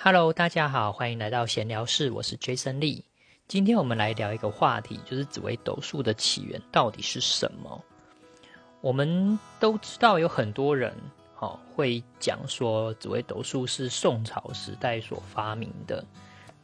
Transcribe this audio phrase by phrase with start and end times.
[0.00, 3.02] Hello，大家好，欢迎来到闲聊室，我是 Jason Lee。
[3.48, 7.82] 今天我们来聊一个话题，就是紫微斗数的起源到底是什么？
[8.80, 10.94] 我们都知道有很多人，
[11.40, 16.04] 哦，会讲说紫微斗数是宋朝时代所发明的，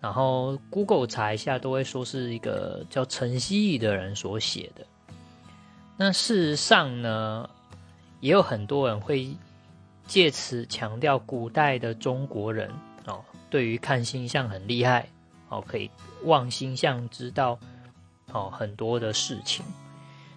[0.01, 4.87] 然后 Google 查一下都会说是一个叫陈希义的人所写的。
[5.97, 7.51] 那事实上呢，
[8.21, 9.37] 也有很多人会
[10.07, 12.71] 借此强调古代的中国人。
[13.55, 15.09] 对于看星象很厉害，
[15.49, 15.89] 哦，可以
[16.25, 17.57] 望星象知道
[18.33, 19.65] 哦很多的事情。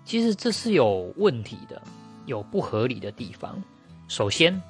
[0.06, 1.82] 其实这是有问题的，
[2.28, 3.60] 有不合理的地方。
[4.08, 4.62] 首先，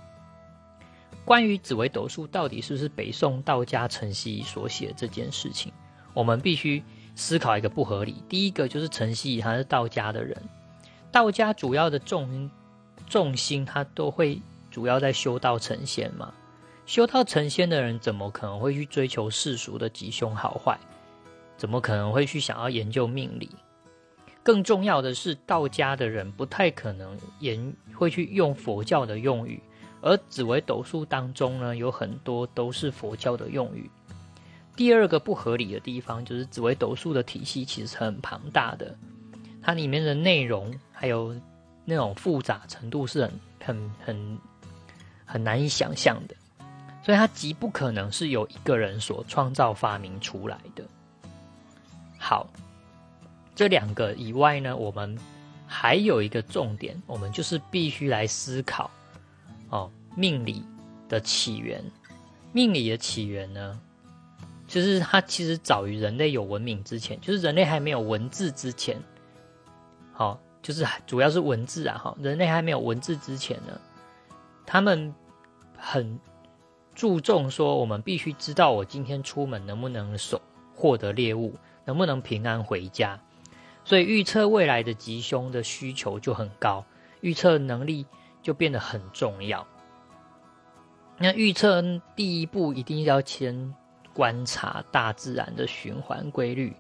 [1.26, 5.74] 关于紫微斗数到底是不是北宋道家陈希所写这件事情，
[6.14, 6.82] 我们必须
[7.16, 8.24] 思考一个不合理。
[8.30, 10.42] 第一个就是陈希他是道家的人，
[11.12, 12.50] 道家主要的重
[13.10, 16.34] 重心他都会主要在修道成仙嘛。
[16.88, 20.80] 修道成仙的人，怎么可能会去追求世俗的吉凶好坏？
[21.58, 23.50] 怎么可能会去想要研究命理？
[24.42, 29.62] 更重要的是，道家的人不太可能研会去用佛教的用语，
[30.00, 33.92] 而紫微斗数当中呢，有很多都是佛教的用语。
[34.74, 38.98] 第二个不合理的地方，就是紫微斗数的体系其实很庞大的，
[39.62, 41.36] 它里面的内容还有
[41.84, 44.40] 那种复杂程度是很很很
[45.26, 46.36] 很难以想象的。
[47.08, 50.84] 所以它极不可能是由一个人所创造发明出来的。
[52.18, 52.46] 好，
[53.56, 55.18] 这两个以外呢，我们
[55.66, 58.92] 还有一个重点，我们就是必须来思考
[59.70, 60.66] 哦，命理
[61.08, 61.82] 的起源。
[62.52, 63.80] 命理的起源呢，
[64.68, 69.02] 就是它其实早于人类有文明之前，就是人类还没有文字之前。
[70.12, 73.80] 好，就是主要是文字啊，哈，人类还没有文字之前呢，
[74.66, 75.16] 他们
[75.78, 76.20] 很。
[76.98, 80.42] 注重说，我们必须知道我今天出门能不能手
[80.74, 81.54] 获得猎物，
[81.86, 83.20] 能不能平安回家。
[83.86, 86.84] 所以预测未来的吉凶的需求就很高，
[87.22, 88.08] 预测能力
[88.42, 89.68] 就变得很重要。
[91.20, 91.84] 那预测
[92.16, 93.76] 第一步一定要先
[94.12, 96.76] 观察大自然的循环规律。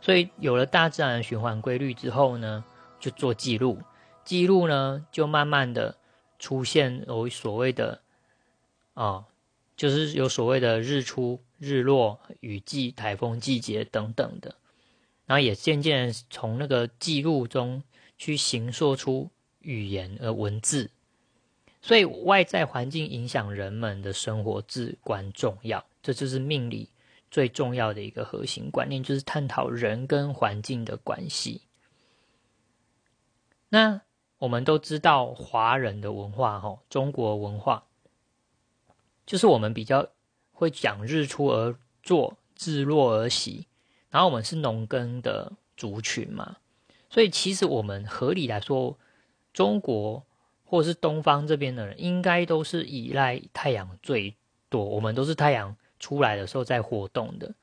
[0.00, 2.64] 所以有了大自然的循环规律之后呢，
[2.98, 3.82] 就做记录，
[4.24, 5.94] 记录呢就慢慢的
[6.38, 8.00] 出现有所谓的
[8.94, 9.26] 啊。
[9.78, 14.56] 就是有所谓的日出、日落、雨季、台风季节等等的，
[15.24, 17.84] 然后也渐渐从那个记录中
[18.18, 19.30] 去形塑出
[19.60, 20.90] 语言和文字。
[21.80, 26.90] 所以外在环境影响人们的生活至关重要，这就是命理
[27.30, 31.62] 最重要的一个核心观念，就是探讨人跟环境的关系。
[33.68, 34.00] 那
[34.38, 37.84] 我们都知道华人的文化，哈，中国文化。
[39.28, 40.08] 就是我们比较
[40.52, 43.66] 会讲日出而作，日落而息，
[44.08, 46.56] 然后我们是农耕的族群嘛，
[47.10, 48.98] 所以其实我们合理来说，
[49.52, 50.24] 中国
[50.64, 54.34] 或是东方这边的人，应该都是依赖太阳最
[54.70, 57.54] 多，我们都是太阳出来的时候在活动的，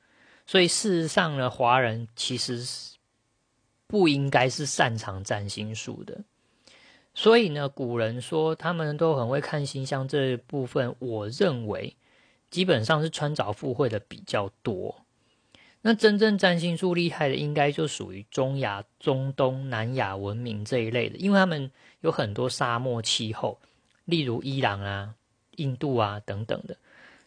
[0.46, 2.94] 所以事实上呢，华人其实是
[3.88, 6.22] 不应该是擅长占星术的。
[7.18, 11.96] 所以呢，古人说他们都很会看星象这一部分，我认为
[12.50, 14.94] 基本上是穿凿附会的比较多。
[15.80, 21.70] 那真正占星术厉害的，应该就属于中亚、中东、南亚文明这一类的，因为他们
[22.02, 23.58] 有很多沙漠气候，
[24.04, 25.14] 例如伊朗啊、
[25.52, 26.76] 印度啊等等的，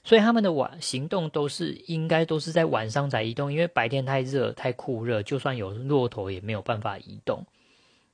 [0.03, 7.43] 所以他们的晚行动都是应该都是在晚上才移动，因为白天太热、太酷热，就算有骆驼也没有办法移动，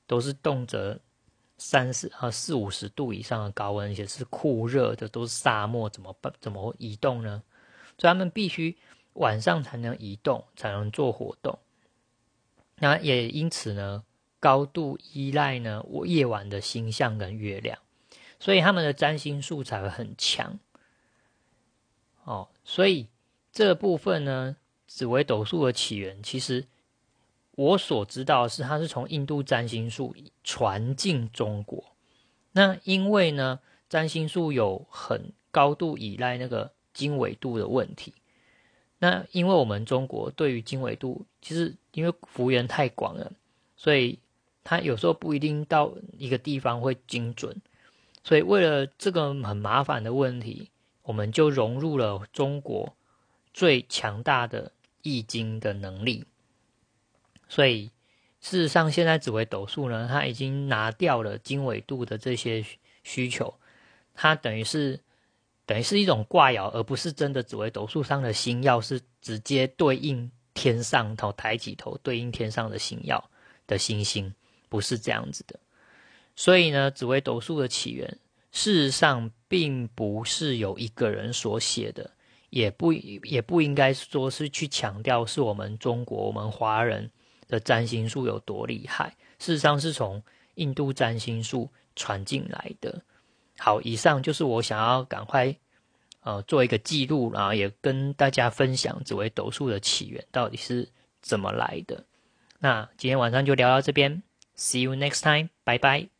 [0.07, 0.97] 都是动辄。
[1.57, 6.33] 三十啊四五十度以上的高温，而且是酷热的，都是沙漠，怎么办？
[6.39, 7.41] 怎么移动呢？
[7.97, 8.77] 所以他们必须
[9.13, 11.57] 晚上才能移动，才能做活动。
[12.77, 14.03] 那也因此呢，
[14.39, 17.79] 高度依赖呢我夜晚的星象跟月亮，
[18.39, 20.59] 所以他们的占星术才会很强。
[22.23, 23.07] 哦，所以
[23.51, 24.57] 这部分呢，
[24.87, 26.65] 紫微斗数的起源其实。
[27.55, 31.83] 我所知道是，它是从印度占星术传进中国。
[32.51, 33.59] 那因为呢，
[33.89, 38.13] 占星术有很高度依赖那个经纬度的问题。
[38.99, 43.31] 那因为我们中国对于经纬度，其实因为幅员太广了，
[43.75, 44.19] 所以
[44.63, 47.61] 它有时候不一定到一个地方会精准。
[48.23, 50.71] 所以为了这个很麻烦的问题，
[51.03, 52.95] 我们就融入了中国
[53.53, 54.71] 最强大的
[55.03, 56.25] 易经的能力。
[57.55, 57.89] 所以，
[58.41, 62.65] 事实上，现在紫微斗数呢，它已经拿掉了经纬度的这些
[63.01, 63.57] 需求，
[64.13, 64.99] 它等于是
[65.65, 73.23] 等于是一种挂爻，而不是真的紫微斗数上的星耀是直接对应天上头抬起头对应天上的星耀
[73.67, 74.35] 的星星，
[74.67, 75.57] 不是这样子的。
[76.35, 78.19] 所以呢，紫微斗数的起源，
[78.51, 82.11] 事实上并不是有一个人所写的，
[82.49, 87.09] 也不也不应该说是去强调是我们中国我们华人
[87.47, 89.15] 的占星术有多厉害。
[89.39, 90.21] 事实上是从
[90.55, 93.01] 印度占星术传进来的。
[93.57, 95.55] 好，以上就是我想要赶快
[96.21, 100.89] 呃做一个记录，然后也跟大家分享紫微斗数的起源到底是
[101.21, 102.05] 怎么来的。
[102.59, 104.23] 那今天晚上就聊到这边
[104.57, 106.14] ，See you next time，拜拜。